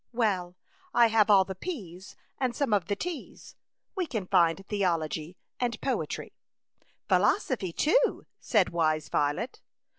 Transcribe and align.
Well, 0.13 0.55
I 0.95 1.09
have 1.09 1.29
all 1.29 1.45
the 1.45 1.53
* 1.55 1.55
P's' 1.69 2.15
and 2.41 2.55
some 2.55 2.73
of 2.73 2.87
the' 2.87 2.95
T 3.07 3.31
s'; 3.35 3.55
we 3.95 4.07
can 4.07 4.25
find 4.25 4.65
theology 4.67 5.37
and 5.59 5.79
poetry." 5.79 6.33
Philosophy, 7.07 7.71
too,'' 7.71 8.25
said 8.39 8.69
wise 8.69 9.09
Violet. 9.09 9.61